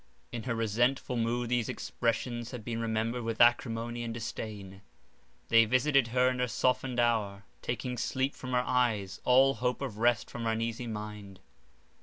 In 0.31 0.41
her 0.49 0.55
resentful 0.55 1.15
mood, 1.15 1.49
these 1.49 1.69
expressions 1.69 2.49
had 2.49 2.65
been 2.65 2.81
remembered 2.81 3.21
with 3.21 3.39
acrimony 3.39 4.01
and 4.01 4.11
disdain; 4.11 4.81
they 5.49 5.65
visited 5.65 6.07
her 6.07 6.27
in 6.29 6.39
her 6.39 6.47
softened 6.47 6.99
hour, 6.99 7.43
taking 7.61 7.99
sleep 7.99 8.33
from 8.33 8.53
her 8.53 8.63
eyes, 8.65 9.21
all 9.25 9.53
hope 9.53 9.79
of 9.79 9.99
rest 9.99 10.31
from 10.31 10.45
her 10.45 10.51
uneasy 10.53 10.87
mind. 10.87 11.39